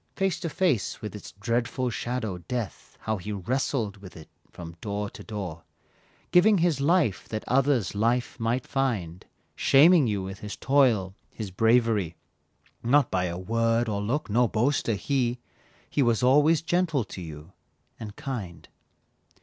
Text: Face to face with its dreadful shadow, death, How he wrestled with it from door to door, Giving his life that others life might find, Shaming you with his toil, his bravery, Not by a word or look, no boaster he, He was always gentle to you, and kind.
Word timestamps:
Face 0.15 0.39
to 0.39 0.49
face 0.49 0.99
with 0.99 1.13
its 1.15 1.31
dreadful 1.33 1.91
shadow, 1.91 2.39
death, 2.39 2.97
How 3.01 3.17
he 3.17 3.31
wrestled 3.31 3.97
with 3.97 4.17
it 4.17 4.29
from 4.49 4.75
door 4.81 5.11
to 5.11 5.23
door, 5.23 5.61
Giving 6.31 6.57
his 6.57 6.81
life 6.81 7.29
that 7.29 7.43
others 7.47 7.93
life 7.93 8.39
might 8.39 8.65
find, 8.65 9.23
Shaming 9.55 10.07
you 10.07 10.23
with 10.23 10.39
his 10.39 10.55
toil, 10.55 11.13
his 11.31 11.51
bravery, 11.51 12.15
Not 12.81 13.11
by 13.11 13.25
a 13.25 13.37
word 13.37 13.87
or 13.87 14.01
look, 14.01 14.27
no 14.27 14.47
boaster 14.47 14.95
he, 14.95 15.37
He 15.87 16.01
was 16.01 16.23
always 16.23 16.63
gentle 16.63 17.03
to 17.03 17.21
you, 17.21 17.51
and 17.99 18.15
kind. 18.15 18.67